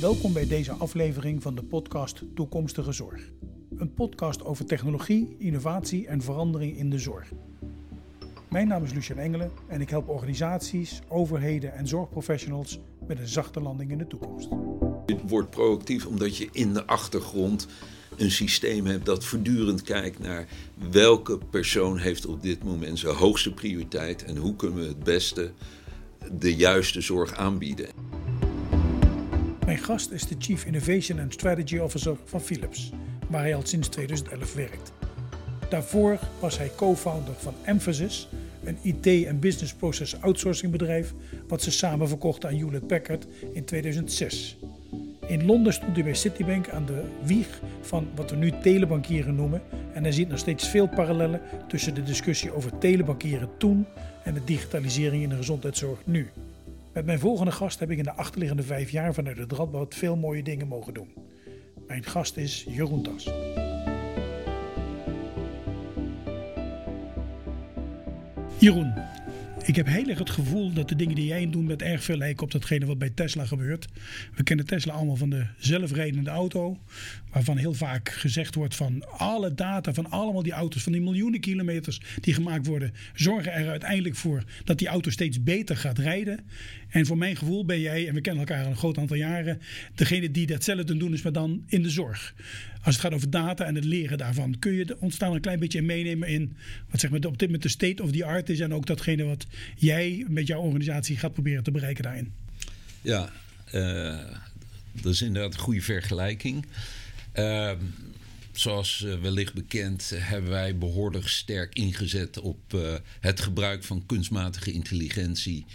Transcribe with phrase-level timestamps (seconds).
[0.00, 3.22] Welkom bij deze aflevering van de podcast Toekomstige Zorg.
[3.76, 7.28] Een podcast over technologie, innovatie en verandering in de zorg.
[8.48, 13.60] Mijn naam is Lucien Engelen en ik help organisaties, overheden en zorgprofessionals met een zachte
[13.60, 14.48] landing in de toekomst.
[15.06, 17.66] Het wordt proactief omdat je in de achtergrond
[18.16, 20.48] een systeem hebt dat voortdurend kijkt naar
[20.90, 25.52] welke persoon heeft op dit moment zijn hoogste prioriteit en hoe kunnen we het beste
[26.38, 27.99] de juiste zorg aanbieden.
[29.70, 32.92] Mijn gast is de Chief Innovation and Strategy Officer van Philips,
[33.28, 34.92] waar hij al sinds 2011 werkt.
[35.68, 38.28] Daarvoor was hij co-founder van Emphasis,
[38.64, 41.14] een IT- en business process outsourcing bedrijf,
[41.48, 44.56] wat ze samen verkochten aan Hewlett Packard in 2006.
[45.26, 49.62] In Londen stond hij bij Citibank aan de wieg van wat we nu telebankieren noemen.
[49.92, 53.86] En hij ziet nog steeds veel parallellen tussen de discussie over telebankieren toen
[54.24, 56.30] en de digitalisering in de gezondheidszorg nu.
[56.92, 60.16] Met mijn volgende gast heb ik in de achterliggende vijf jaar vanuit het Radboud veel
[60.16, 61.08] mooie dingen mogen doen.
[61.86, 63.24] Mijn gast is Jeroen Tas.
[68.58, 68.92] Jeroen,
[69.64, 72.16] ik heb heel erg het gevoel dat de dingen die jij doet met erg veel
[72.16, 73.86] lijken op datgene wat bij Tesla gebeurt.
[74.34, 76.78] We kennen Tesla allemaal van de zelfrijdende auto,
[77.30, 81.40] waarvan heel vaak gezegd wordt van alle data van allemaal die auto's, van die miljoenen
[81.40, 86.40] kilometers die gemaakt worden, zorgen er uiteindelijk voor dat die auto steeds beter gaat rijden.
[86.90, 89.60] En voor mijn gevoel ben jij, en we kennen elkaar al een groot aantal jaren,
[89.94, 92.34] degene die datzelfde doen is, maar dan in de zorg.
[92.82, 95.58] Als het gaat over data en het leren daarvan, kun je ons daar een klein
[95.58, 96.56] beetje in meenemen in
[96.90, 99.24] wat zeg maar op dit moment de state of the art is en ook datgene
[99.24, 102.32] wat jij met jouw organisatie gaat proberen te bereiken daarin?
[103.02, 103.32] Ja,
[103.74, 104.18] uh,
[105.02, 106.66] dat is inderdaad een goede vergelijking.
[107.34, 107.72] Uh,
[108.52, 114.72] zoals uh, wellicht bekend hebben wij behoorlijk sterk ingezet op uh, het gebruik van kunstmatige
[114.72, 115.66] intelligentie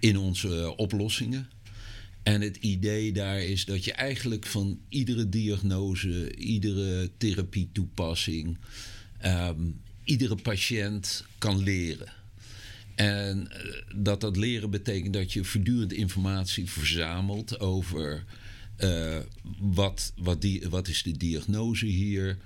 [0.00, 1.48] in onze oplossingen.
[2.22, 8.56] En het idee daar is dat je eigenlijk van iedere diagnose, iedere therapietoepassing,
[9.24, 12.12] um, iedere patiënt kan leren.
[12.94, 13.48] En
[13.94, 18.24] dat dat leren betekent dat je voortdurend informatie verzamelt over
[18.78, 19.18] uh,
[19.58, 22.38] wat, wat, die, wat is de diagnose hier,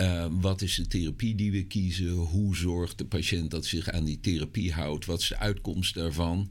[0.00, 4.04] uh, wat is de therapie die we kiezen, hoe zorgt de patiënt dat zich aan
[4.04, 6.48] die therapie houdt, wat is de uitkomst daarvan.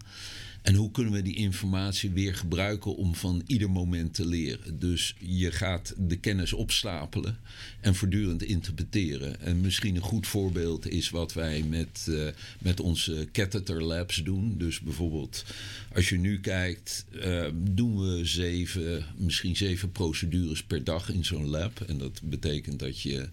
[0.61, 4.79] En hoe kunnen we die informatie weer gebruiken om van ieder moment te leren?
[4.79, 7.37] Dus je gaat de kennis opstapelen
[7.79, 9.41] en voortdurend interpreteren.
[9.41, 12.27] En misschien een goed voorbeeld is wat wij met, uh,
[12.59, 14.57] met onze catheter labs doen.
[14.57, 15.45] Dus bijvoorbeeld,
[15.93, 21.47] als je nu kijkt, uh, doen we zeven, misschien zeven procedures per dag in zo'n
[21.47, 21.81] lab.
[21.81, 23.29] En dat betekent dat je.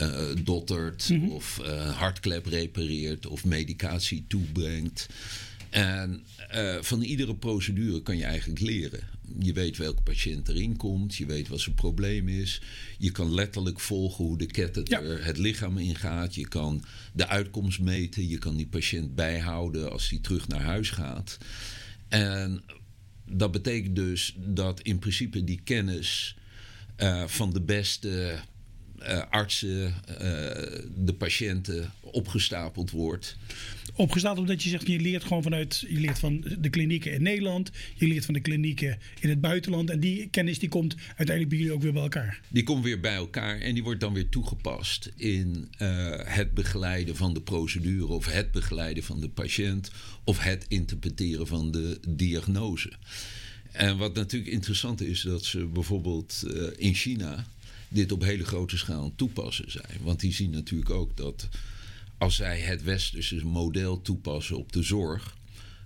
[0.00, 1.30] Uh, dottert mm -hmm.
[1.30, 1.60] of
[1.96, 5.08] hartklep repareert of medicatie toebrengt.
[5.74, 6.24] En
[6.54, 9.00] uh, van iedere procedure kan je eigenlijk leren.
[9.38, 12.60] Je weet welke patiënt erin komt, je weet wat zijn probleem is.
[12.98, 15.24] Je kan letterlijk volgen hoe de catheter ja.
[15.24, 16.34] het lichaam ingaat.
[16.34, 20.90] Je kan de uitkomst meten, je kan die patiënt bijhouden als hij terug naar huis
[20.90, 21.38] gaat.
[22.08, 22.62] En
[23.30, 26.36] dat betekent dus dat in principe die kennis
[26.96, 28.38] uh, van de beste
[29.08, 30.16] uh, artsen, uh,
[30.96, 33.36] de patiënten opgestapeld wordt.
[33.96, 37.70] Opgestapeld omdat je zegt, je leert gewoon vanuit, je leert van de klinieken in Nederland,
[37.94, 41.58] je leert van de klinieken in het buitenland en die kennis die komt uiteindelijk bij
[41.58, 42.40] jullie ook weer bij elkaar.
[42.48, 47.16] Die komt weer bij elkaar en die wordt dan weer toegepast in uh, het begeleiden
[47.16, 49.90] van de procedure of het begeleiden van de patiënt
[50.24, 52.92] of het interpreteren van de diagnose.
[53.72, 56.44] En wat natuurlijk interessant is, dat ze bijvoorbeeld
[56.76, 57.46] in China
[57.94, 59.98] dit op hele grote schaal toepassen zijn.
[60.02, 61.48] Want die zien natuurlijk ook dat
[62.18, 65.36] als zij het westerse model toepassen op de zorg,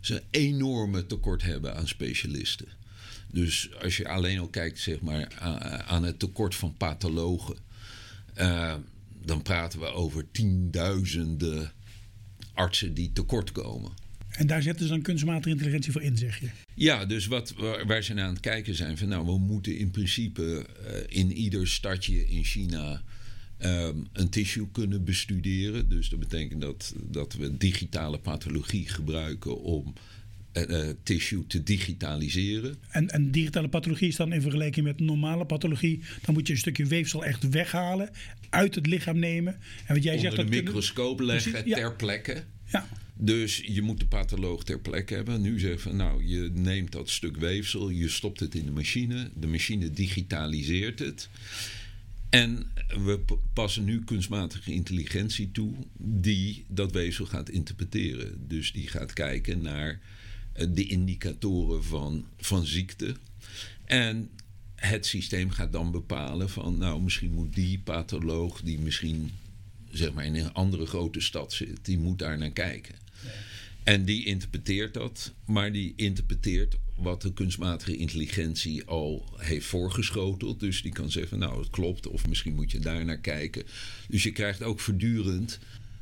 [0.01, 2.69] ze een enorme tekort hebben aan specialisten.
[3.31, 5.35] Dus als je alleen al kijkt zeg maar,
[5.87, 7.57] aan het tekort van pathologen,
[8.39, 8.75] uh,
[9.25, 11.73] dan praten we over tienduizenden
[12.55, 13.93] artsen die tekort komen.
[14.39, 16.49] En daar zetten ze dan kunstmatige intelligentie voor in, zeg je?
[16.75, 19.79] Ja, dus wat, waar, waar ze naar aan het kijken zijn van nou, we moeten
[19.79, 23.03] in principe uh, in ieder stadje in China
[23.65, 25.89] um, een tissue kunnen bestuderen.
[25.89, 29.93] Dus dat betekent dat, dat we digitale pathologie gebruiken om
[30.53, 32.77] uh, tissue te digitaliseren.
[32.91, 36.59] En, en digitale pathologie is dan in vergelijking met normale pathologie, dan moet je een
[36.59, 38.11] stukje weefsel echt weghalen,
[38.51, 39.55] uit het lichaam nemen.
[39.87, 41.35] En wat jij Onder zegt, de dat microscoop kunnen...
[41.35, 41.77] leggen Precies, ja.
[41.77, 42.45] ter plekke.
[42.73, 42.89] Ja.
[43.15, 45.41] Dus je moet de patholoog ter plekke hebben.
[45.41, 49.31] Nu zeggen nou, je neemt dat stuk weefsel, je stopt het in de machine.
[49.35, 51.29] De machine digitaliseert het.
[52.31, 53.21] En we
[53.53, 58.49] passen nu kunstmatige intelligentie toe die dat weefsel gaat interpreteren.
[58.49, 60.01] Dus die gaat kijken naar
[60.53, 63.17] de indicatoren van, van ziekte.
[63.85, 64.31] En
[64.75, 69.31] het systeem gaat dan bepalen van, nou, misschien moet die patholoog, die misschien
[69.91, 72.95] zeg maar in een andere grote stad zit, die moet daar naar kijken.
[73.83, 80.61] En die interpreteert dat, maar die interpreteert wat de kunstmatige intelligentie al heeft voorgeschoteld.
[80.61, 83.63] Dus die kan zeggen, nou het klopt, of misschien moet je daar naar kijken.
[84.09, 85.59] Dus je krijgt ook voortdurend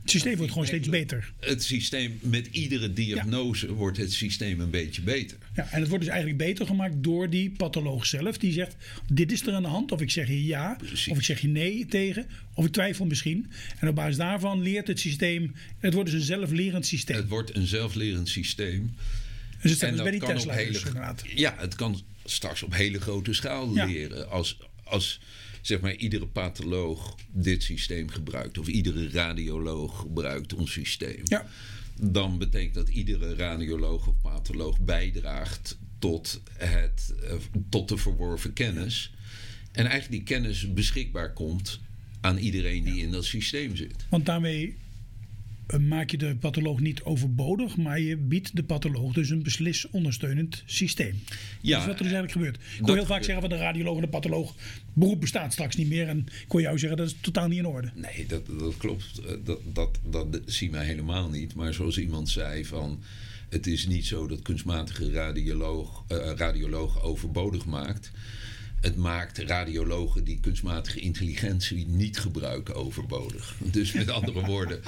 [0.07, 1.33] het systeem wordt gewoon steeds beter.
[1.41, 5.37] Het systeem, met iedere diagnose wordt het systeem een beetje beter.
[5.55, 8.39] Ja, en het wordt dus eigenlijk beter gemaakt door die patholoog zelf.
[8.39, 8.77] Die zegt,
[9.13, 9.93] dit is er aan de hand.
[9.93, 10.77] Of ik zeg je ja,
[11.09, 12.27] of ik zeg je nee tegen.
[12.55, 13.51] Of ik twijfel misschien.
[13.79, 15.55] En op basis daarvan leert het systeem...
[15.79, 17.17] Het wordt dus een zelflerend systeem.
[17.17, 18.95] Het wordt een zelflerend systeem.
[19.63, 20.83] Dus het is bij die Tesla hele, dus,
[21.35, 24.31] Ja, het kan straks op hele grote schaal leren.
[24.31, 24.59] Als...
[24.85, 25.21] als
[25.67, 31.47] zeg maar iedere patholoog dit systeem gebruikt, of iedere radioloog gebruikt ons systeem, ja.
[32.01, 37.35] dan betekent dat iedere radioloog of patholoog bijdraagt tot, het, eh,
[37.69, 39.15] tot de verworven kennis.
[39.73, 41.81] En eigenlijk die kennis beschikbaar komt
[42.21, 44.07] aan iedereen die in dat systeem zit.
[44.09, 44.77] Want daarmee
[45.81, 51.19] maak je de patholoog niet overbodig, maar je biedt de patholoog dus een beslisondersteunend systeem.
[51.61, 52.57] Ja, dat is wat er dus eigenlijk gebeurt.
[52.57, 54.55] Ik hoor heel vaak zeggen van de radioloog en de patholoog,
[54.93, 56.09] beroep bestaat straks niet meer.
[56.09, 57.91] En ik hoor jou zeggen dat is totaal niet in orde.
[57.95, 59.19] Nee, dat, dat klopt.
[59.19, 61.55] Eh, dat, dat, dat zien wij helemaal niet.
[61.55, 63.03] Maar zoals iemand zei van...
[63.49, 68.11] Het is niet zo dat kunstmatige radioloog, uh, radioloog overbodig maakt
[68.87, 73.57] het maakt radiologen die kunstmatige intelligentie niet gebruiken overbodig.
[73.59, 74.81] Dus met andere woorden,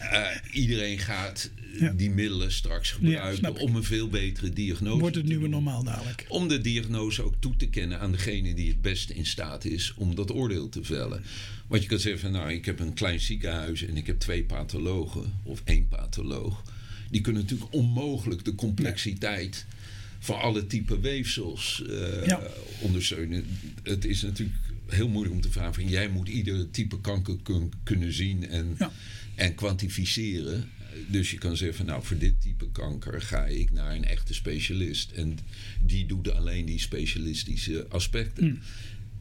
[0.00, 1.50] uh, iedereen gaat
[1.94, 6.24] die middelen straks gebruiken om een veel betere diagnose Wordt het nieuwe normaal dadelijk.
[6.28, 9.94] Om de diagnose ook toe te kennen aan degene die het beste in staat is
[9.96, 11.22] om dat oordeel te vellen.
[11.66, 14.44] Want je kan zeggen van nou, ik heb een klein ziekenhuis en ik heb twee
[14.44, 16.62] pathologen of één patholoog.
[17.10, 19.66] Die kunnen natuurlijk onmogelijk de complexiteit
[20.26, 22.36] van alle type weefsels uh,
[22.80, 23.44] ondersteunen.
[23.82, 24.56] Het is natuurlijk
[24.86, 27.36] heel moeilijk om te vragen van jij moet ieder type kanker
[27.82, 28.76] kunnen zien en,
[29.34, 30.70] en kwantificeren.
[31.08, 34.34] Dus je kan zeggen van nou voor dit type kanker ga ik naar een echte
[34.34, 35.10] specialist.
[35.10, 35.38] En
[35.80, 38.44] die doet alleen die specialistische aspecten.
[38.44, 38.58] Mm.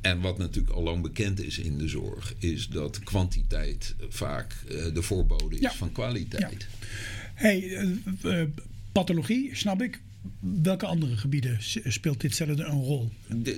[0.01, 4.93] En wat natuurlijk al lang bekend is in de zorg, is dat kwantiteit vaak uh,
[4.93, 6.67] de voorbode is van kwaliteit.
[6.69, 6.87] Ja.
[7.33, 7.87] Hey,
[8.23, 8.43] uh,
[8.91, 10.01] pathologie, snap ik
[10.39, 13.11] welke andere gebieden speelt ditzelfde een rol?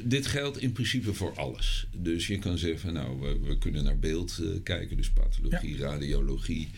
[0.03, 1.87] dit geldt in principe voor alles.
[1.97, 6.69] Dus je kan zeggen nou, we, we kunnen naar beeld uh, kijken, dus pathologie, radiologie.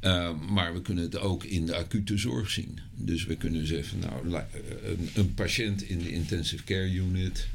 [0.00, 2.78] Uh, maar we kunnen het ook in de acute zorg zien.
[2.94, 4.34] Dus we kunnen zeggen, nou,
[4.84, 7.46] een, een, patiënt in de intensive care unit,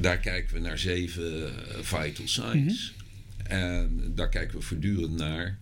[0.00, 1.48] daar kijken we naar zeven uh,
[1.80, 2.92] vital signs.
[2.92, 2.96] Mm -hmm.
[3.48, 5.58] En daar kijken we voortdurend naar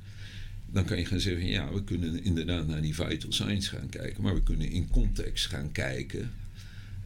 [0.66, 4.22] dan kan je gaan zeggen: ja, we kunnen inderdaad naar die vital signs gaan kijken,
[4.22, 6.30] maar we kunnen in context gaan kijken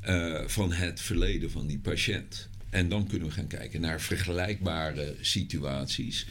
[0.08, 2.48] uh, van het verleden van die patiënt.
[2.70, 6.26] En dan kunnen we gaan kijken naar vergelijkbare situaties.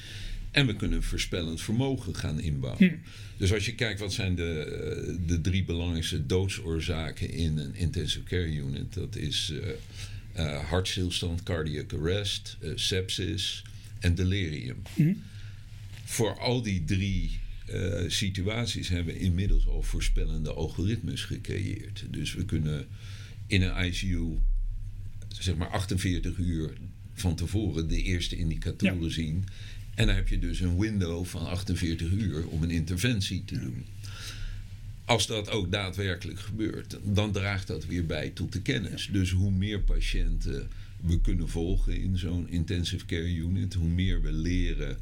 [0.52, 2.88] En we kunnen voorspellend vermogen gaan inbouwen.
[2.88, 2.96] Hm.
[3.38, 8.24] Dus als je kijkt wat zijn de, eh, de drie belangrijkste doodsoorzaken in een intensive
[8.24, 9.68] care unit, dat is uh,
[10.38, 13.64] uh, hartstilstand, cardiac arrest, sepsis
[14.00, 14.82] en delirium.
[14.96, 15.14] Hm
[16.10, 17.40] voor al die drie
[17.70, 22.06] uh, situaties hebben we inmiddels al voorspellende algoritmes gecreëerd.
[22.10, 22.88] Dus we kunnen
[23.48, 24.38] in een ICU
[25.28, 26.74] zeg maar 48 uur
[27.14, 29.46] van tevoren de eerste indicatoren zien.
[29.96, 33.86] En dan heb je dus een window van 48 uur om een interventie te doen.
[35.06, 39.10] Als dat ook daadwerkelijk gebeurt, dan draagt dat weer bij tot de kennis.
[39.12, 40.68] Dus hoe meer patiënten
[41.02, 44.98] we kunnen volgen in zo'n intensive care unit, hoe meer we leren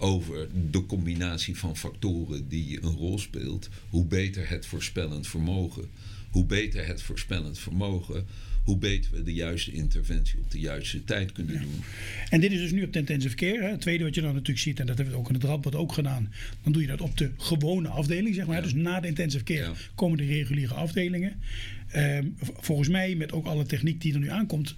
[0.00, 5.84] over de combinatie van factoren die een rol speelt, hoe beter het voorspellend vermogen.
[6.30, 8.26] Hoe beter het voorspellend vermogen,
[8.64, 11.82] hoe beter we de juiste interventie op de juiste tijd kunnen doen.
[12.30, 13.62] En dit is dus nu op de intensive care.
[13.62, 13.70] Hè?
[13.70, 15.74] Het tweede wat je dan natuurlijk ziet, en dat hebben we ook in het Radboud
[15.74, 18.62] ook gedaan, dan doe je dat op de gewone afdeling, zeg maar.
[18.62, 21.32] Dus na de intensive care komen de reguliere afdelingen.
[21.88, 24.76] Ehm, volgens mij, met ook alle techniek die er nu aankomt,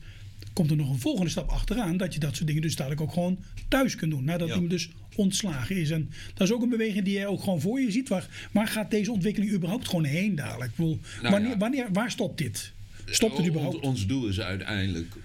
[0.53, 1.97] komt er nog een volgende stap achteraan.
[1.97, 4.25] Dat je dat soort dingen dus dadelijk ook gewoon thuis kunt doen.
[4.25, 4.55] Nadat ja.
[4.55, 5.91] iemand dus ontslagen is.
[5.91, 8.09] En dat is ook een beweging die je ook gewoon voor je ziet.
[8.09, 10.71] Waar, waar gaat deze ontwikkeling überhaupt gewoon heen dadelijk?
[10.71, 12.73] Ik bedoel, nou wanneer, wanneer, waar stopt dit?
[13.05, 13.81] Stopt het überhaupt?
[13.81, 15.17] Ons doel is uiteindelijk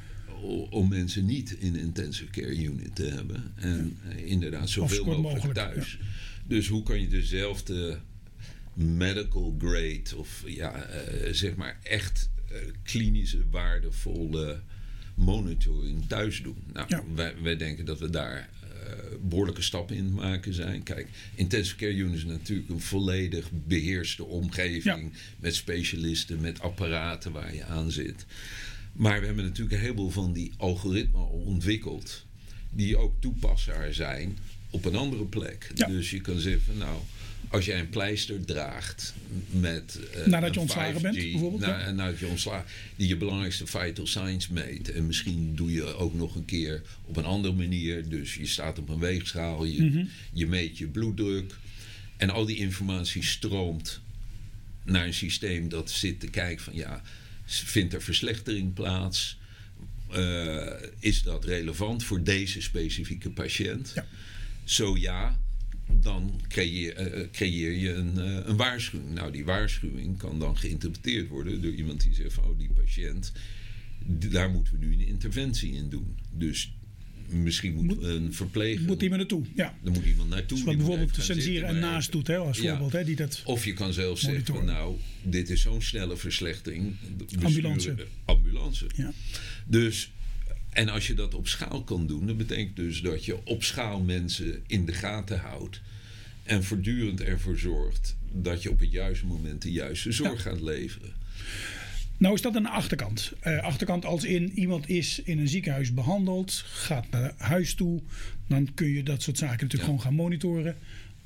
[0.69, 3.53] om mensen niet in een intensive care unit te hebben.
[3.55, 5.97] En eh, inderdaad zoveel mogelijk, mogelijk, thuis.
[6.45, 7.99] Dus hoe kan je dezelfde
[8.73, 14.61] medical grade of ja, uh, zeg maar echt uh, klinische waardevolle
[15.17, 16.57] monitoring thuis doen.
[16.73, 18.69] Nou, wij, wij, denken dat we daar uh,
[19.21, 20.83] behoorlijke stappen in maken zijn.
[20.83, 27.55] Kijk, intensive care unit is natuurlijk een volledig beheerste omgeving met specialisten, met apparaten waar
[27.55, 28.25] je aan zit.
[28.93, 32.25] Maar we hebben natuurlijk een heleboel van die algoritmen ontwikkeld.
[32.71, 34.37] Die ook toepasbaar zijn
[34.69, 35.71] op een andere plek.
[35.75, 35.87] Ja.
[35.87, 36.99] Dus je kan zeggen van nou,
[37.49, 39.13] als jij een pleister draagt
[39.49, 39.99] met.
[40.13, 41.91] eh, Nadat je ontslagen bent, 5G, bijvoorbeeld, na- ja.
[41.91, 44.91] nadat je ontslagen, die je belangrijkste vital signs meet.
[44.91, 48.09] En misschien doe je ook nog een keer op een andere manier.
[48.09, 50.05] Dus je staat op een weegschaal, je, Mhm.
[50.33, 51.55] je meet je bloeddruk.
[52.17, 53.99] En al die informatie stroomt
[54.83, 57.01] naar een systeem dat zit te kijken van ja,
[57.45, 59.37] vindt er verslechtering plaats?
[60.11, 60.67] Eh,
[60.99, 63.91] is dat relevant voor deze specifieke patiënt?
[63.95, 64.05] Ja.
[64.63, 65.39] Zo ja,
[66.01, 69.13] dan creëer, eh, creëer je een, eh, een waarschuwing.
[69.13, 73.31] Nou, die waarschuwing kan dan geïnterpreteerd worden door iemand die zegt van oh, die patiënt,
[74.07, 76.15] daar moeten we nu een interventie in doen.
[76.33, 76.71] Dus
[77.29, 78.85] misschien moet, Moet- een verpleger.
[78.85, 79.43] Moet iemand naartoe?
[79.55, 79.77] Ja.
[79.83, 80.57] er moet iemand naartoe.
[80.57, 82.69] Dus wat bijvoorbeeld gaan Sensier en Naast doet, hè, als Ja.
[82.69, 82.91] voorbeeld.
[82.91, 84.79] Hè, die dat, Of je kan zelfs zeggen van Monitoren.
[84.81, 86.95] nou, dit is zo'n snelle verslechtering.
[87.43, 87.95] Ambulance.
[88.25, 88.85] Ambulance.
[88.95, 89.11] ja.
[89.65, 90.11] Dus,
[90.77, 93.99] en als je dat op schaal kan doen, dat betekent dus dat je op schaal
[93.99, 95.81] mensen in de gaten houdt.
[96.43, 101.13] En voortdurend ervoor zorgt dat je op het juiste moment de juiste zorg gaat leveren.
[102.17, 103.31] Nou is dat een achterkant.
[103.39, 108.01] Eh, achterkant als in iemand is in een ziekenhuis behandeld, gaat naar huis toe.
[108.47, 109.85] Dan kun je dat soort zaken natuurlijk Ja.
[109.85, 110.75] gewoon gaan monitoren.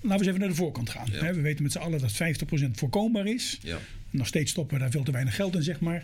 [0.02, 1.08] Laten we eens even naar de voorkant gaan.
[1.12, 1.34] Ja.
[1.34, 3.60] We weten met z'n allen dat 50% voorkombaar is.
[3.62, 3.80] Ja,
[4.10, 6.04] Nog steeds stoppen we daar veel te weinig geld in, zeg maar.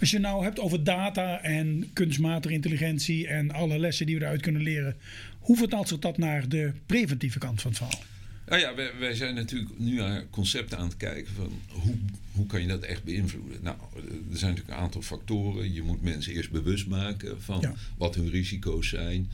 [0.00, 4.42] Als je nou hebt over data en kunstmatige intelligentie en alle lessen die we eruit
[4.42, 4.96] kunnen leren.
[5.38, 8.02] Hoe vertaalt zich dat naar de preventieve kant van het verhaal?
[8.46, 11.94] Nou ja, wij, wij zijn natuurlijk nu naar concepten aan het kijken van hoe,
[12.32, 13.58] hoe kan je dat echt beïnvloeden.
[13.62, 15.72] Nou, er zijn natuurlijk een aantal factoren.
[15.72, 17.74] Je moet mensen eerst bewust maken van Ja.
[17.96, 19.28] wat hun risico's zijn.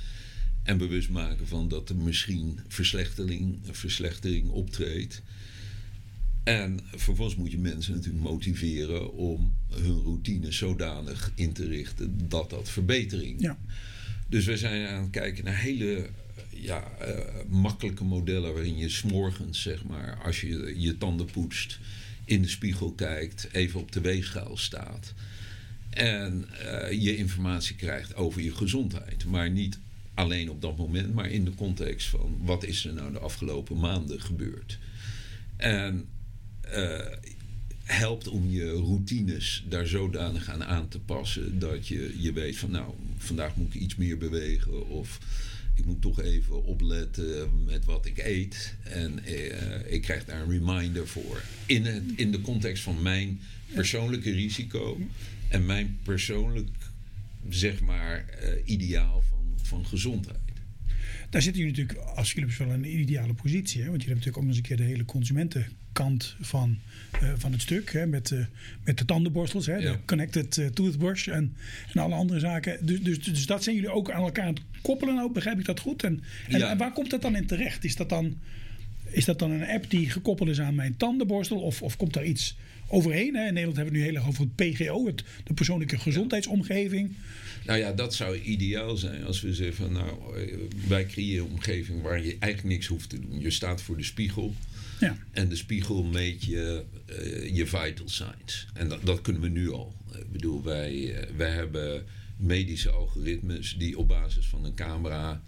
[0.62, 5.22] En bewust maken van dat er misschien verslechtering, verslechtering optreedt.
[6.44, 12.50] En vervolgens moet je mensen natuurlijk motiveren om hun routine zodanig in te richten dat
[12.50, 13.58] dat verbetering Ja.
[14.28, 16.08] dus we zijn aan het kijken naar hele
[16.50, 21.78] ja, eh, makkelijke modellen waarin je s'morgens, zeg maar, als je je tanden poetst,
[22.24, 25.14] in de spiegel kijkt, even op de weegschaal staat.
[25.90, 29.24] En eh, je informatie krijgt over je gezondheid.
[29.24, 29.78] Maar niet
[30.14, 33.78] alleen op dat moment, maar in de context van wat is er nou de afgelopen
[33.78, 34.78] maanden gebeurd.
[35.56, 36.08] En
[36.70, 37.16] eh,
[37.84, 42.70] helpt om je routines daar zodanig aan aan te passen dat je, je weet van
[42.70, 45.18] nou, vandaag moet ik iets meer bewegen of
[45.74, 48.74] ik moet toch even opletten met wat ik eet.
[48.82, 51.42] En eh, ik krijg daar een reminder voor.
[51.66, 53.40] In, in de context van mijn
[53.72, 55.00] persoonlijke risico
[55.48, 56.76] en mijn persoonlijk,
[57.48, 60.38] zeg maar, eh, ideaal van, van gezondheid.
[61.34, 63.82] Daar zitten jullie natuurlijk als Philips wel in een ideale positie.
[63.82, 63.88] Hè?
[63.88, 66.78] Want jullie hebben natuurlijk ook nog eens een keer de hele consumentenkant van,
[67.20, 67.92] eh, van het stuk.
[67.92, 68.06] Hè?
[68.06, 68.38] Met, eh,
[68.84, 69.76] met de tandenborstels, hè?
[69.76, 69.92] Ja.
[69.92, 71.56] de connected eh, toothbrush en,
[71.92, 72.86] en alle andere zaken.
[72.86, 75.14] Dus, dus, dus dat zijn jullie ook aan elkaar aan het koppelen.
[75.14, 76.02] Nou, begrijp ik dat goed?
[76.02, 76.70] En, en, Ja.
[76.70, 77.84] en waar komt dat dan in terecht?
[77.84, 78.38] Is dat dan,
[79.14, 81.60] is dat dan een app die gekoppeld is aan mijn tandenborstel?
[81.60, 82.56] Of, of komt daar iets
[82.88, 83.34] overheen?
[83.34, 83.46] Hè?
[83.46, 87.16] In Nederland hebben we het nu heel erg over het PGO, het, de persoonlijke gezondheidsomgeving.
[87.64, 90.56] Nou ja, dat zou ideaal zijn als we zeggen van nou, eh,
[90.88, 93.40] wij creëren een omgeving waar je eigenlijk niks hoeft te doen.
[93.40, 94.54] Je staat voor de spiegel
[95.00, 95.16] Ja.
[95.32, 98.66] en de spiegel meet je eh, je vital signs.
[98.74, 99.94] En dat, dat kunnen we nu al.
[100.18, 102.04] Ik bedoel, wij, eh, wij hebben
[102.36, 105.42] medische algoritmes die op basis van een camera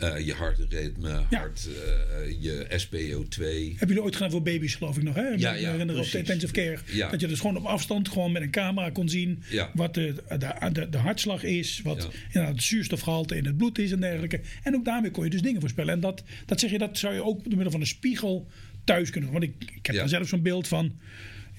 [0.00, 1.38] eh, je hartritme, Ja.
[1.38, 3.42] hart, eh, je SPO2.
[3.68, 5.14] Hebben jullie ooit gedaan voor baby's, geloof ik nog?
[5.14, 5.28] Hè?
[5.28, 6.78] Ja, ja, herinner op de intensive care.
[6.92, 7.10] Ja.
[7.10, 9.70] Dat je dus gewoon op afstand, gewoon met een camera kon zien Ja.
[9.74, 12.44] wat de, de, de, de hartslag is, wat Ja.
[12.46, 14.40] het zuurstofgehalte in het bloed is en dergelijke.
[14.62, 15.94] En ook daarmee kon je dus dingen voorspellen.
[15.94, 18.48] En dat, dat zeg je, dat zou je ook door middel van een spiegel
[18.84, 19.40] thuis kunnen doen.
[19.40, 20.98] Want ik, ik heb dan zelf zo'n beeld van.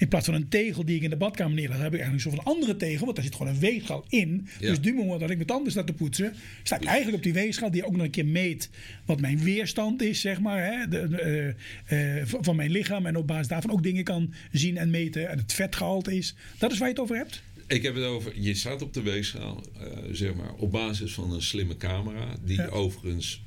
[0.02, 2.30] In plaats van een tegel die ik in de badkamer neerleg, heb ik eigenlijk zo
[2.30, 3.04] van een andere tegel.
[3.04, 4.48] Want daar zit gewoon een weegschaal in.
[4.60, 4.70] Ja.
[4.70, 7.34] Dus die moment dat ik mijn tanden sta te poetsen, sta ik eigenlijk op die
[7.34, 8.70] weegschaal die ook nog een keer meet
[9.06, 10.66] wat mijn weerstand is, zeg maar.
[10.66, 11.56] Hè, de,
[11.88, 13.06] eh, eh, van mijn lichaam.
[13.06, 15.30] En op basis daarvan ook dingen kan zien en meten.
[15.30, 16.36] En het vetgehalte is.
[16.58, 17.44] Dat is waar je het over hebt?
[17.68, 21.34] Ik heb het over, je staat op de weegschaal, eh, zeg maar, op basis van
[21.34, 22.68] een slimme camera, die Ja.
[22.68, 23.44] overigens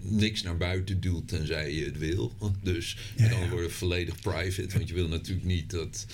[0.00, 2.32] niks naar buiten duwt tenzij je het wil.
[2.62, 6.06] Dus Ja, andere woorden volledig private, want je wil natuurlijk niet dat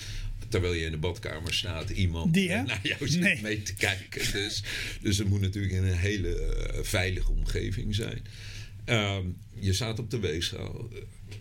[0.49, 3.41] terwijl je in de badkamer staat iemand Die, naar jou zit Nee.
[3.41, 4.31] mee te kijken.
[4.31, 4.63] Dus,
[5.01, 8.21] dus het moet natuurlijk in een hele eh, veilige omgeving zijn.
[8.85, 9.25] Ehm,
[9.59, 10.89] je staat op de weegschaal.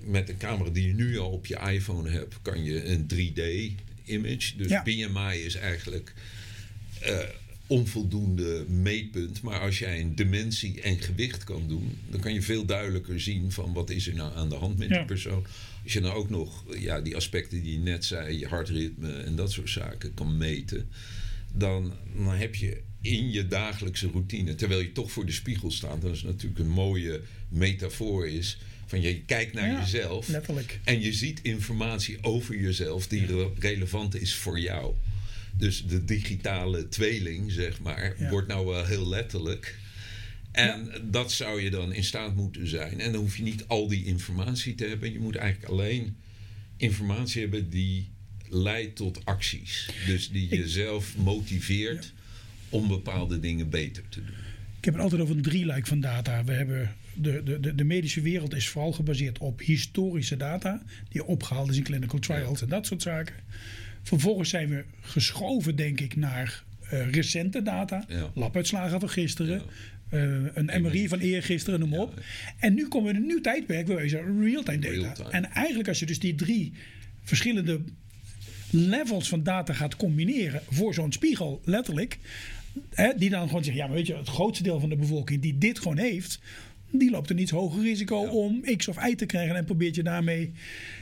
[0.05, 4.57] Met een camera die je nu al op je iPhone hebt, kan je een 3D-image.
[4.57, 4.83] Dus Ja.
[4.83, 6.13] BMI is eigenlijk
[7.01, 7.19] eh,
[7.71, 9.43] onvoldoende meetpunt.
[9.43, 13.53] Maar als jij een dimensie en gewicht kan doen, dan kan je veel duidelijker zien
[13.53, 14.97] van wat is er nou aan de hand met Ja.
[14.97, 15.47] die persoon.
[15.85, 19.37] Als je nou ook nog ja, die aspecten die je net zei, je hartritme en
[19.37, 20.89] dat soort zaken kan meten.
[21.55, 26.03] dan, dan heb je in je dagelijkse routine, terwijl je toch voor de spiegel staat,
[26.03, 28.59] dat is natuurlijk een mooie metafoor is.
[28.87, 30.81] Van je kijkt naar Ja, jezelf letterlijk.
[30.85, 34.95] en je ziet informatie over jezelf die re- relevant is voor jou.
[35.57, 38.31] Dus de digitale tweeling, zeg maar, Ja.
[38.31, 39.79] wordt nou wel heel letterlijk.
[40.53, 43.01] En dat zou je dan in staat moeten zijn.
[43.01, 45.13] En dan hoef je niet al die informatie te hebben.
[45.13, 46.17] Je moet eigenlijk alleen
[46.77, 48.09] informatie hebben die
[48.49, 49.91] leidt tot acties.
[50.07, 52.13] Dus die jezelf motiveert
[52.69, 54.35] om bepaalde dingen beter te doen.
[54.79, 56.45] Ik heb het altijd over een drieluik van data.
[56.45, 60.83] We hebben de, de, de medische wereld is vooral gebaseerd op historische data.
[61.09, 63.35] Die opgehaald is in clinical trials en dat soort zaken.
[64.03, 68.05] Vervolgens zijn we geschoven, denk ik, naar eh, recente data.
[68.09, 68.31] Ja.
[68.35, 69.63] Labuitslagen van gisteren.
[70.11, 70.23] eh,
[70.55, 71.09] een MRI.
[71.09, 72.21] Van eergisteren, noem op.
[72.59, 75.31] En nu komen we in een nieuw tijdperk waar we zeggen real-time data.
[75.31, 76.73] En eigenlijk als je dus die drie
[77.23, 77.81] verschillende
[78.71, 82.19] levels van data gaat combineren voor zo'n spiegel, letterlijk.
[82.95, 85.43] Hè, die dan gewoon zeggen, ja, maar weet je, het grootste deel van de bevolking
[85.43, 86.41] die dit gewoon heeft,
[86.91, 89.57] die loopt een iets hoger risico om X of Y te krijgen.
[89.57, 90.53] En probeert je daarmee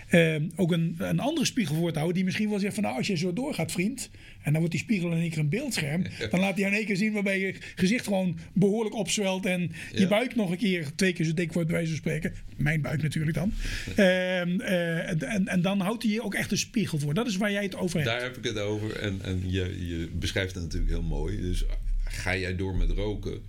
[0.08, 2.16] eh, ook een, een andere spiegel voor te houden.
[2.16, 4.10] Die misschien wel zegt van nou, als je zo doorgaat, vriend.
[4.42, 6.02] En dan wordt die spiegel in één keer een beeldscherm.
[6.30, 9.46] Dan laat hij in één keer zien waarbij je gezicht gewoon behoorlijk opzwelt.
[9.46, 10.08] En je Ja.
[10.08, 12.34] buik nog een keer twee keer zo dik wordt, bij wijze van spreken.
[12.56, 13.52] Mijn buik natuurlijk dan.
[13.96, 17.14] Ehm, eh, en, en dan houdt hij je ook echt een spiegel voor.
[17.14, 18.10] Dat is waar jij het over hebt.
[18.10, 18.96] Daar heb ik het over.
[18.96, 21.40] En, en je, je beschrijft het natuurlijk heel mooi.
[21.40, 21.64] Dus
[22.04, 23.40] ga jij door met roken,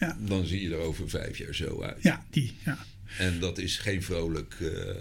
[0.00, 0.16] Ja.
[0.20, 2.02] dan zie je er over vijf jaar zo uit.
[2.02, 2.52] Ja, die.
[2.64, 2.78] Ja.
[3.18, 4.56] En dat is geen vrolijk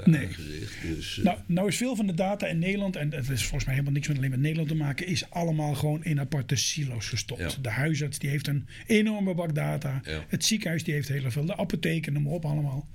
[0.06, 0.26] Nee.
[0.28, 0.76] aangezicht.
[0.96, 3.64] Dus, eh, Nou, nou is veel van de data in Nederland, en het is volgens
[3.66, 7.08] mij helemaal niks met alleen met Nederland te maken, is allemaal gewoon in aparte silo's
[7.10, 7.42] gestopt.
[7.42, 7.50] Ja.
[7.62, 10.02] De huisarts die heeft een enorme bak data.
[10.06, 10.26] Ja.
[10.28, 11.46] Het ziekenhuis die heeft heel veel.
[11.46, 12.88] De apotheken, noem maar op allemaal.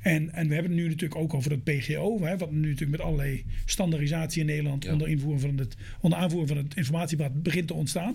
[0.00, 2.90] En, en we hebben het nu natuurlijk ook over het PGO, hè, wat nu natuurlijk
[2.90, 4.92] met allerlei standaardisatie in Nederland Ja.
[4.92, 8.14] onder, invoering van het, onder aanvoering van het informatieblad begint te ontstaan.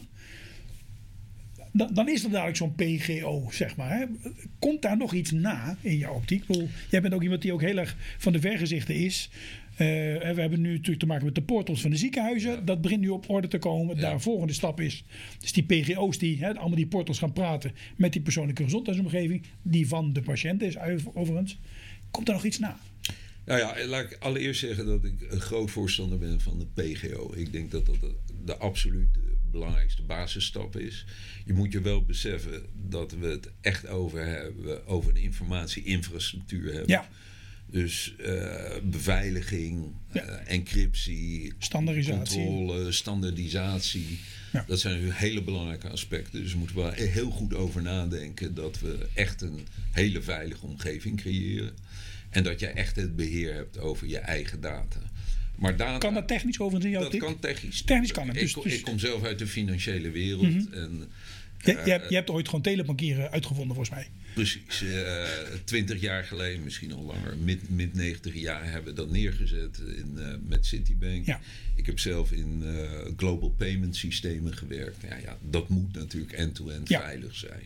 [1.77, 3.97] Dan, dan is er dadelijk zo'n PGO, zeg maar.
[3.97, 4.05] Hè.
[4.59, 6.41] Komt daar nog iets na in jouw optiek?
[6.41, 9.29] Ik bedoel, jij bent ook iemand die ook heel erg van de vergezichten is.
[9.71, 9.87] Eh,
[10.33, 12.65] we hebben nu natuurlijk te maken met de portals van de ziekenhuizen.
[12.65, 13.95] Dat begint nu op orde te komen.
[13.95, 14.01] Ja.
[14.01, 15.03] Daar een volgende stap is.
[15.39, 19.43] Dus die PGO's die hè, allemaal die portals gaan praten met die persoonlijke gezondheidsomgeving.
[19.61, 20.77] Die van de patiënt is
[21.13, 21.59] overigens.
[22.11, 22.79] Komt er nog iets na?
[23.45, 27.33] Nou ja, laat ik allereerst zeggen dat ik een groot voorstander ben van de PGO.
[27.35, 31.05] Ik denk dat dat de, de absoluut de belangrijkste basisstap is.
[31.45, 36.89] Je moet je wel beseffen dat we het echt over hebben, over een informatieinfrastructuur hebben.
[36.89, 37.07] Ja.
[37.69, 40.21] Dus eh, beveiliging, Ja.
[40.21, 42.45] eh, encryptie, Standaardisatie.
[42.45, 44.19] controle, standaardisatie.
[44.53, 44.63] Ja.
[44.67, 46.41] Dat zijn natuurlijk hele belangrijke aspecten.
[46.41, 51.17] Dus we moeten wel heel goed over nadenken dat we echt een hele veilige omgeving
[51.21, 51.73] creëren.
[52.29, 54.99] En dat je echt het beheer hebt over je eigen data.
[55.57, 57.81] Maar Kan dat technisch overigens in jouw dat kan technisch.
[57.81, 60.69] Technisch kan het, Ik, dus- kom- dus- ik kom zelf uit de financiële wereld.
[60.73, 61.07] En
[61.63, 64.07] Je, je, hebt, je hebt ooit gewoon telebankieren uitgevonden volgens mij.
[64.33, 64.83] Precies,
[65.63, 70.13] twintig jaar geleden, misschien al langer, mid, mid 90 jaar hebben we dat neergezet in,
[70.17, 71.25] eh, met Citibank.
[71.25, 71.39] Ja.
[71.75, 74.97] Ik heb zelf in eh, global payment systemen gewerkt.
[75.09, 76.99] Ja, ja, dat moet natuurlijk end-to-end Ja.
[76.99, 77.63] veilig zijn.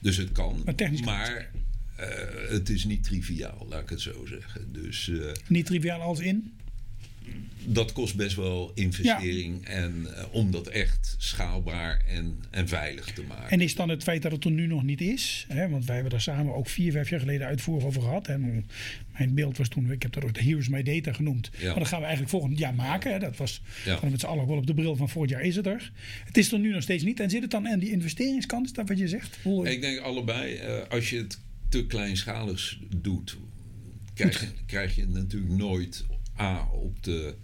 [0.00, 1.50] Dus het kan, Maar technisch kan maar
[1.96, 2.08] eh,
[2.48, 4.72] het is niet triviaal, laat ik het zo zeggen.
[4.72, 6.52] Dus eh, Niet triviaal als in.
[7.66, 13.22] Dat kost best wel investering en, eh, om dat echt schaalbaar en, en veilig te
[13.28, 13.50] maken.
[13.50, 15.44] En is dan het feit dat het er nu nog niet is?
[15.48, 18.26] Hè, want wij hebben daar samen ook vier, vijf jaar geleden uitvoerig over gehad.
[18.28, 18.66] En
[19.18, 21.50] mijn beeld was toen, ik heb dat ook de Here's My Data genoemd.
[21.58, 21.66] Ja.
[21.66, 23.12] Maar dat gaan we eigenlijk volgend jaar maken.
[23.12, 23.18] Hè.
[23.18, 23.98] Dat was Ja.
[24.10, 25.92] met z'n allen wel op de bril van vorig jaar is het er.
[26.24, 27.20] Het is er nu nog steeds niet.
[27.20, 28.66] En zit het dan aan die investeringskant?
[28.66, 29.38] Is dat wat je zegt?
[29.42, 33.36] Hoe- Ik denk allebei, eh, als je het te kleinschalig doet,
[34.14, 36.04] krijg je, krijg je natuurlijk nooit
[36.38, 37.34] A op de,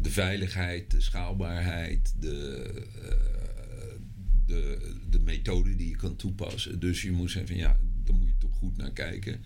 [0.00, 2.64] de veiligheid, de schaalbaarheid, de,
[3.02, 3.98] eh,
[4.46, 6.80] de, de methode die je kan toepassen.
[6.80, 9.44] Dus je moet zeggen van ja, daar moet je toch goed naar kijken.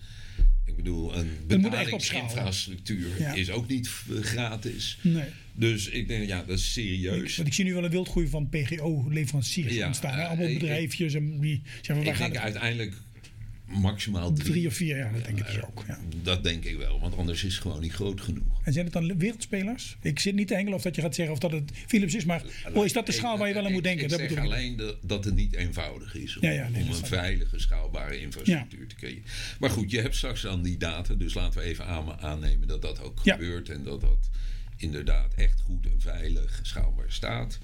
[0.65, 3.33] Ik bedoel, een betalingsinfrastructuur Ja.
[3.33, 4.97] is ook niet eh, gratis.
[5.01, 5.25] Nee.
[5.53, 7.35] Dus ik denk, ja, dat is serieus.
[7.35, 10.13] Want ik zie nu wel een wildgroei van PGO-leveranciers Ja, ontstaan.
[10.13, 10.21] Hè?
[10.21, 12.95] eh, Allemaal ik- bedrijfjes en die zeggen wij Ik denk uiteindelijk
[13.71, 14.51] maximaal drie.
[14.51, 15.83] drie of vier jaar, dat denk ik dus ook.
[15.87, 15.99] Ja.
[16.23, 18.59] Dat denk ik wel, want anders is het gewoon niet groot genoeg.
[18.63, 19.97] En zijn het dan wereldspelers?
[20.01, 22.25] Ik zit niet te hengelen of dat je gaat zeggen of dat het Philips is,
[22.25, 24.03] maar oh, is dat de schaal waar je wel aan moet denken?
[24.03, 26.87] Ik, dat zeg alleen dat, dat het niet eenvoudig is om, Ja, ja, nee, om
[26.89, 29.23] dat een veilige, schaalbare infrastructuur te creëren.
[29.59, 32.81] Maar goed, je hebt straks dan die data, dus laten we even aan- aannemen dat
[32.81, 34.29] dat ook gebeurt en dat dat
[34.77, 37.59] inderdaad echt goed en veilig, schaalbaar staat.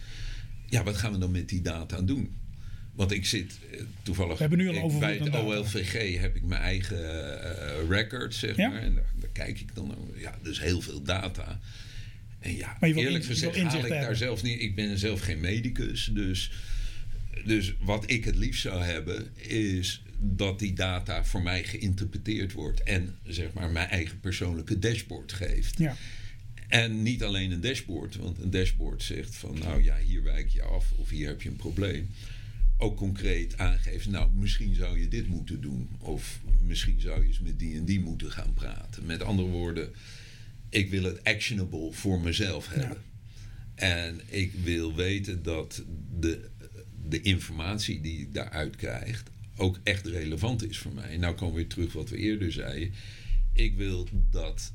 [0.69, 2.35] Ja, wat gaan we dan met die data doen?
[2.97, 5.45] Want ik zit eh, toevallig We hebben nu al overvloed bij het.
[5.45, 6.99] OLVG heb ik mijn eigen
[7.41, 8.69] eh, record, zeg Ja.
[8.69, 8.81] maar.
[8.81, 9.97] En daar, daar kijk ik dan naar.
[10.21, 11.59] Ja, dus heel veel data.
[12.39, 14.17] En ja, eerlijk in- gezegd haal ik daar hebben.
[14.17, 14.61] zelf niet...
[14.61, 16.51] Ik ben zelf geen medicus, dus...
[17.45, 22.83] Dus wat ik het liefst zou hebben, is dat die data voor mij geïnterpreteerd wordt.
[22.83, 25.77] En zeg maar mijn eigen persoonlijke dashboard geeft.
[25.77, 25.95] Ja.
[26.67, 30.61] En niet alleen een dashboard, want een dashboard zegt van nou ja, hier wijk je
[30.61, 32.09] af of hier heb je een probleem.
[32.77, 35.89] Ook concreet aangeven, nou misschien zou je dit moeten doen.
[35.99, 39.05] Of misschien zou je eens met die en die moeten gaan praten.
[39.05, 39.89] Met andere woorden,
[40.69, 42.97] ik wil het actionable voor mezelf hebben.
[43.75, 45.83] En ik wil weten dat
[46.19, 46.49] de,
[47.09, 49.23] de informatie die ik daaruit krijg
[49.57, 51.09] ook echt relevant is voor mij.
[51.09, 52.93] En nou komen we weer terug wat we eerder zeiden.
[53.53, 54.73] Ik wil dat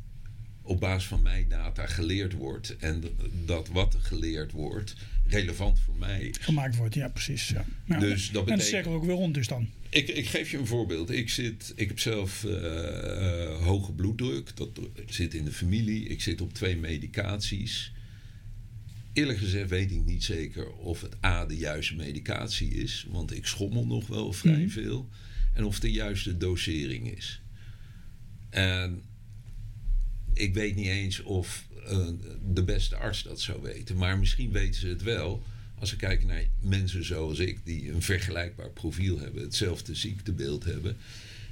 [0.62, 2.77] op basis van mijn data geleerd wordt.
[2.77, 3.03] En
[3.44, 4.94] dat wat er geleerd wordt
[5.27, 6.35] relevant voor mij.
[6.40, 7.48] Gemaakt wordt, ja, precies.
[7.48, 7.64] Ja.
[7.87, 7.98] Ja.
[7.98, 9.68] Dus dat En de betekent- cirkel ook weer rond dus dan.
[9.88, 11.11] Ik, ik geef je een voorbeeld.
[11.11, 14.57] Ik, zit, ik heb zelf eh, eh, hoge bloeddruk.
[14.57, 16.05] Dat zit in de familie.
[16.09, 17.92] Ik zit op twee medicaties.
[19.12, 23.07] Eerlijk gezegd weet ik niet zeker of het A de juiste medicatie is.
[23.11, 24.68] Want ik schommel nog wel vrij Mhm.
[24.68, 25.09] veel.
[25.55, 27.40] En of de juiste dosering is.
[28.51, 29.03] En
[30.35, 32.09] ik weet niet eens of eh,
[32.53, 33.97] de beste arts dat zou weten.
[33.97, 35.42] Maar misschien weten ze het wel.
[35.79, 40.97] Als we kijken naar mensen zoals ik, die een vergelijkbaar profiel hebben, hetzelfde ziektebeeld hebben.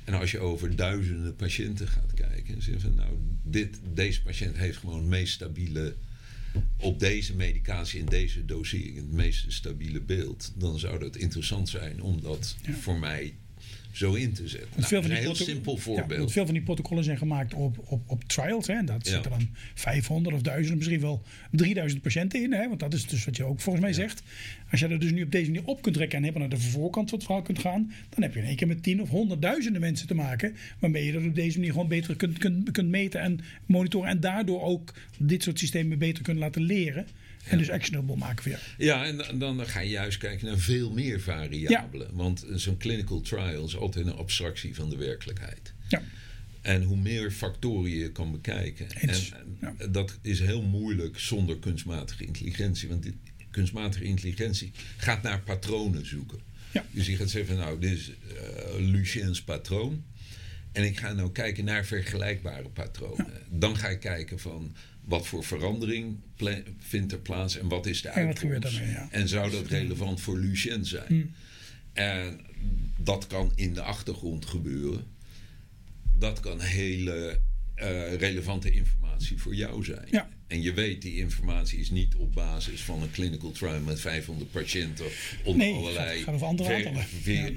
[0.04, 3.10] En als je over duizenden patiënten gaat kijken en zeggen van nou,
[3.42, 5.94] dit, deze patiënt heeft gewoon het meest stabiele,
[6.76, 12.02] op deze medicatie en deze dosering, het meest stabiele beeld, dan zou dat interessant zijn
[12.02, 12.72] om dat Ja.
[12.74, 13.34] voor mij
[13.92, 14.68] zo in te zetten.
[14.76, 16.32] Nou, veel dat van die een heel simpel voorbeeld.
[16.32, 18.66] veel van die protocollen zijn gemaakt op, op, op trials.
[18.66, 18.72] Hè.
[18.74, 19.12] En Dat Ja.
[19.12, 22.52] zitten dan 500 of 1000, misschien wel 3000 patiënten in.
[22.52, 22.68] Hè.
[22.68, 24.22] Want dat is dus wat je ook volgens mij zegt.
[24.70, 26.64] Als je er dus nu op deze manier op kunt trekken en helemaal naar de
[26.64, 27.92] voorkant van het verhaal kunt gaan.
[28.08, 30.54] Dan heb je in één keer met 10 of honderdduizenden mensen te maken.
[30.78, 34.08] Waarmee je dat op deze manier gewoon beter kunt, kunt, kunt meten en monitoren.
[34.08, 37.06] En daardoor ook dit soort systemen beter kunt laten leren.
[37.44, 38.62] En dus actionable maken jou.
[38.78, 42.08] Ja, en dan, ga je juist kijken naar veel meer variabelen.
[42.12, 45.72] Want zo'n clinical trial is altijd een abstractie van de werkelijkheid.
[45.88, 46.02] Ja.
[46.60, 48.86] En hoe meer factoren je kan bekijken.
[48.90, 52.88] Eens, En, dat is heel moeilijk zonder kunstmatige intelligentie.
[52.88, 53.18] Want die
[53.50, 56.38] kunstmatige intelligentie gaat naar patronen zoeken.
[56.72, 56.84] Ja.
[56.90, 60.04] Dus je gaat zeggen, van, nou, dit is eh Lucien's patroon.
[60.72, 63.32] En ik ga nou kijken naar vergelijkbare patronen.
[63.48, 66.18] Dan ga ik kijken van wat voor verandering
[66.78, 68.76] vindt er plaats en wat is de uitkomst.
[68.76, 69.08] ja.
[69.10, 71.06] En zou dat relevant voor Lucien zijn?
[71.06, 71.30] Hmm.
[71.92, 72.40] En
[72.96, 75.06] dat kan in de achtergrond gebeuren.
[76.18, 77.40] Dat kan hele
[77.74, 80.06] eh, relevante informatie voor jou zijn.
[80.10, 80.28] Ja.
[80.50, 84.50] En je weet, die informatie is niet op basis van een clinical trial met 500
[84.50, 85.06] patiënten
[85.44, 86.38] onder Nee, allerlei gaat- gaat
[87.22, 87.52] ver-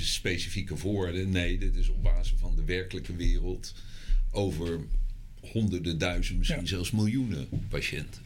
[0.00, 1.30] specifieke woorden.
[1.30, 3.74] Nee, dit is op basis van de werkelijke wereld
[4.30, 4.80] over
[5.40, 6.66] honderden, duizenden, misschien Ja.
[6.66, 8.22] zelfs miljoenen patiënten.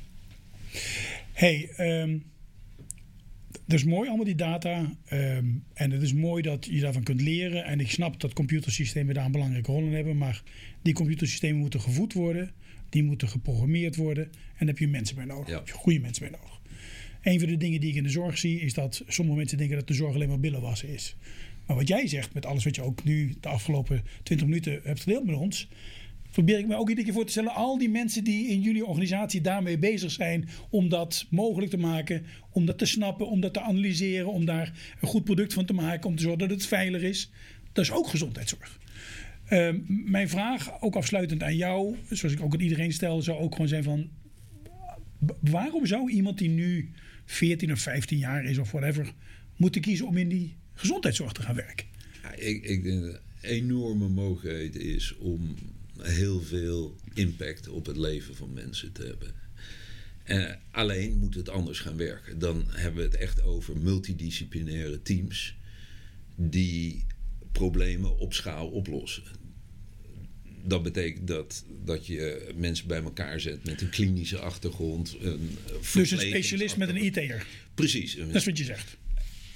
[1.33, 2.19] hey, ehm,
[3.69, 4.97] dat is mooi allemaal die data.
[5.05, 7.65] ehm, en het is mooi dat je daarvan kunt leren.
[7.65, 10.19] En ik snap dat computersystemen daar een belangrijke rol in hebben.
[10.19, 10.43] Maar
[10.83, 12.51] die computersystemen moeten gevoed worden.
[12.89, 14.25] Die moeten geprogrammeerd worden.
[14.25, 15.47] En daar heb je mensen bij nodig.
[15.47, 15.51] Ja.
[15.51, 16.61] Daar heb je goede mensen bij nodig.
[17.23, 19.77] Een van de dingen die ik in de zorg zie, is dat sommige mensen denken
[19.77, 21.17] dat de zorg alleen maar billenwassen is.
[21.67, 25.01] Maar wat jij zegt, met alles wat je ook nu de afgelopen 20 minuten hebt
[25.01, 25.69] gedeeld met ons,
[26.31, 27.55] probeer ik me ook iedere keer voor te stellen.
[27.55, 32.25] Al die mensen die in jullie organisatie daarmee bezig zijn om dat mogelijk te maken,
[32.53, 35.73] om dat te snappen, om dat te analyseren, om daar een goed product van te
[35.73, 37.31] maken, om te zorgen dat het veilig is.
[37.73, 38.79] Dat is ook gezondheidszorg.
[39.49, 43.53] Ehm, mijn vraag, ook afsluitend aan jou, zoals ik ook aan iedereen stel, zou ook
[43.53, 44.09] gewoon zijn van...
[45.41, 46.91] Waarom zou iemand die nu
[47.25, 49.13] 14 of 15 jaar is of whatever,
[49.57, 51.87] moeten kiezen om in die gezondheidszorg te gaan werken?
[52.23, 55.55] Ja, ik, ik denk dat het een enorme mogelijkheid is om
[56.03, 59.35] heel veel impact op het leven van mensen te hebben.
[60.25, 62.39] Eh, alleen moet het anders gaan werken.
[62.39, 65.57] Dan hebben we het echt over multidisciplinaire teams
[66.35, 67.07] die
[67.53, 69.23] problemen op schaal oplossen.
[70.65, 75.17] Dat betekent dat, dat je mensen bij elkaar zet met een klinische achtergrond.
[75.21, 75.59] Een
[75.95, 77.47] Dus een specialist met een IT'er.
[77.75, 78.17] Precies.
[78.17, 78.97] Dat is wat je zegt.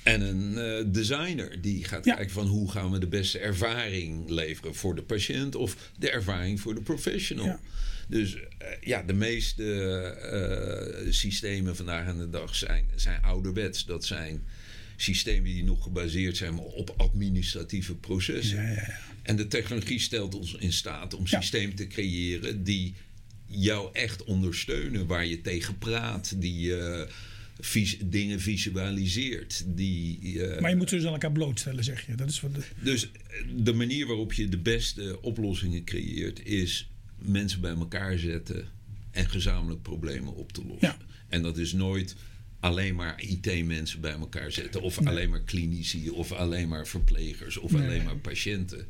[0.02, 2.14] En een eh, designer die gaat Ja.
[2.14, 6.60] kijken van hoe gaan we de beste ervaring leveren voor de patiënt of de ervaring
[6.60, 7.46] voor de professional.
[7.46, 7.60] Ja.
[8.08, 9.64] Dus eh, ja, de meeste
[11.02, 13.84] eh, systemen vandaag aan de dag zijn, zijn ouderwets.
[13.84, 14.44] Dat zijn
[14.96, 18.56] systemen die nog gebaseerd zijn op administratieve processen.
[18.62, 18.98] Ja, ja, ja.
[19.22, 22.94] En de technologie stelt ons in staat om systemen te creëren die
[23.46, 26.74] jou echt ondersteunen, waar je tegen praat, die
[27.64, 29.64] vis- dingen visualiseert.
[29.66, 32.14] Die, eh, Maar je moet ze dus aan elkaar blootstellen, zeg je.
[32.14, 33.10] Dat is wat de, Dus
[33.56, 38.68] de manier waarop je de beste oplossingen creëert, is mensen bij elkaar zetten
[39.10, 40.88] en gezamenlijk problemen op te lossen.
[40.88, 40.96] Ja.
[41.28, 42.14] En dat is nooit
[42.60, 47.72] alleen maar IT-mensen bij elkaar zetten, of alleen maar klinici, of alleen maar verplegers, of
[47.72, 47.82] Nee.
[47.82, 48.86] alleen maar patiënten.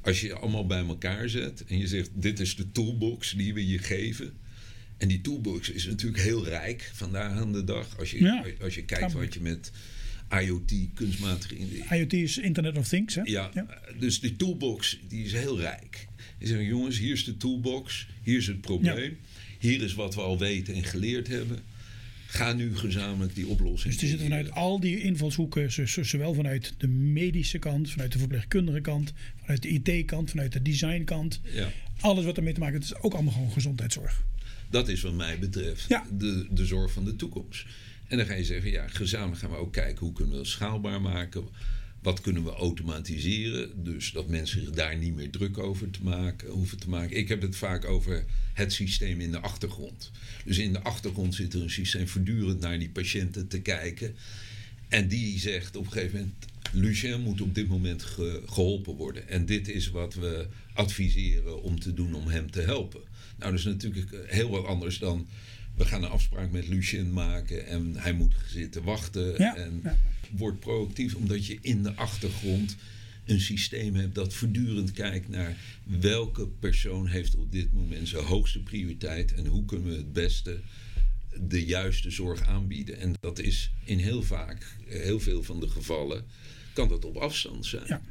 [0.00, 3.66] Als je allemaal bij elkaar zet en je zegt: Dit is de toolbox die we
[3.66, 4.32] je geven.
[4.96, 7.98] En die toolbox is natuurlijk heel rijk vandaag aan de dag.
[7.98, 8.44] Als je, Ja.
[8.62, 9.70] als je kijkt wat je met
[10.42, 11.56] IoT, kunstmatige
[11.90, 13.20] IoT is Internet of Things, hè?
[13.24, 13.50] ja,
[13.98, 16.06] dus die toolbox die is heel rijk.
[16.38, 19.16] Die zeggen, jongens, hier is de toolbox, hier is het probleem,
[19.58, 21.58] hier is wat we al weten en geleerd hebben.
[22.26, 26.34] Ga nu gezamenlijk die oplossing Dus die zitten vanuit al die invalshoeken, zo- zo- zowel
[26.34, 31.40] vanuit de medische kant, vanuit de verpleegkundige kant, vanuit de IT-kant, vanuit de designkant.
[31.54, 34.22] Ja, Alles wat ermee te maken heeft, is ook allemaal gewoon gezondheidszorg.
[34.70, 36.06] Dat is wat mij betreft Ja.
[36.18, 37.64] de, de zorg van de toekomst.
[38.08, 40.48] En dan ga je zeggen, ja, gezamenlijk gaan we ook kijken hoe kunnen we het
[40.48, 41.44] schaalbaar maken.
[42.02, 43.84] Wat kunnen we automatiseren?
[43.84, 47.16] Dus dat mensen zich daar niet meer druk over te maken, hoeven te maken.
[47.16, 50.10] Ik heb het vaak over het systeem in de achtergrond.
[50.44, 54.14] Dus in de achtergrond zit er een systeem voortdurend naar die patiënten te kijken.
[54.88, 56.34] En die zegt op een gegeven moment:
[56.72, 59.28] Lucien moet op dit moment ge- geholpen worden.
[59.28, 63.00] En dit is wat we adviseren om te doen om hem te helpen.
[63.36, 65.26] Nou, dat is natuurlijk heel wat anders dan.
[65.74, 69.34] We gaan een afspraak met Lucien maken en hij moet zitten wachten.
[69.38, 69.98] Ja, en ja.
[70.30, 72.76] wordt proactief omdat je in de achtergrond
[73.24, 78.62] een systeem hebt dat voortdurend kijkt naar welke persoon heeft op dit moment zijn hoogste
[78.62, 80.60] prioriteit en hoe kunnen we het beste
[81.40, 82.98] de juiste zorg aanbieden.
[82.98, 86.24] En dat is in heel vaak, heel veel van de gevallen,
[86.72, 87.86] kan dat op afstand zijn.
[87.86, 88.02] Ja.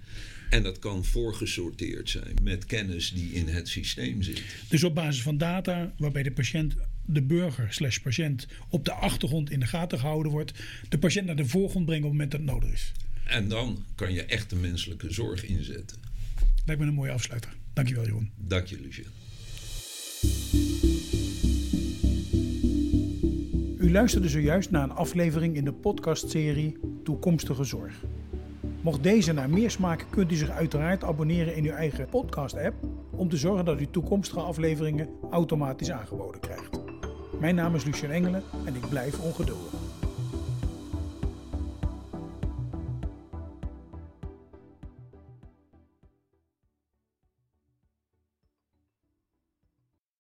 [0.50, 4.42] En dat kan voorgesorteerd zijn met kennis die in het systeem zit.
[4.70, 9.52] Dus op basis van data waarbij de patiënt, de burger slash patiënt op de achtergrond
[9.52, 10.54] in de gaten gehouden wordt,
[10.90, 12.92] de patiënt naar de voorgrond brengen op het moment dat het nodig is.
[13.26, 15.98] En dan kan je echt de menselijke zorg inzetten.
[16.66, 17.54] Lijkt me een mooie afsluiter.
[17.74, 18.32] Dankjewel Jeroen.
[18.36, 19.06] Dank je, Lucien.
[23.78, 28.04] U luisterde zojuist naar een aflevering in de podcastserie Toekomstige Zorg.
[28.86, 32.76] Mocht deze naar meer smaken, kunt u zich uiteraard abonneren in uw eigen podcast-app
[33.12, 36.80] om te zorgen dat u toekomstige afleveringen automatisch aangeboden krijgt.
[37.40, 39.85] Mijn naam is Lucien Engelen en ik blijf ongeduldig.